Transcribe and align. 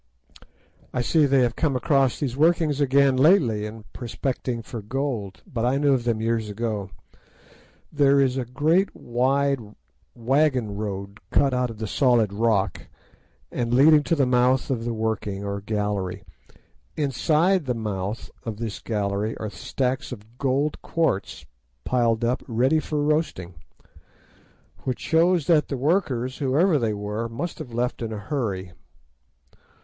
I 0.95 1.03
see 1.03 1.27
they 1.27 1.41
have 1.43 1.55
come 1.55 1.75
across 1.75 2.19
these 2.19 2.35
workings 2.35 2.81
again 2.81 3.17
lately 3.17 3.67
in 3.67 3.83
prospecting 3.93 4.63
for 4.63 4.81
gold, 4.81 5.43
but 5.45 5.63
I 5.63 5.77
knew 5.77 5.93
of 5.93 6.05
them 6.05 6.19
years 6.21 6.49
ago. 6.49 6.89
There 7.93 8.19
is 8.19 8.35
a 8.35 8.43
great 8.43 8.95
wide 8.95 9.59
wagon 10.15 10.75
road 10.75 11.19
cut 11.29 11.53
out 11.53 11.69
of 11.69 11.77
the 11.77 11.85
solid 11.85 12.33
rock, 12.33 12.87
and 13.51 13.75
leading 13.75 14.01
to 14.05 14.15
the 14.15 14.25
mouth 14.25 14.71
of 14.71 14.85
the 14.85 14.93
working 14.95 15.43
or 15.45 15.61
gallery. 15.61 16.23
Inside 16.95 17.65
the 17.65 17.75
mouth 17.75 18.31
of 18.43 18.57
this 18.57 18.79
gallery 18.79 19.37
are 19.37 19.51
stacks 19.51 20.11
of 20.11 20.39
gold 20.39 20.81
quartz 20.81 21.45
piled 21.83 22.25
up 22.25 22.41
ready 22.47 22.79
for 22.79 23.03
roasting, 23.03 23.53
which 24.79 24.99
shows 24.99 25.45
that 25.45 25.67
the 25.67 25.77
workers, 25.77 26.39
whoever 26.39 26.79
they 26.79 26.95
were, 26.95 27.29
must 27.29 27.59
have 27.59 27.71
left 27.71 28.01
in 28.01 28.11
a 28.11 28.17
hurry. 28.17 28.71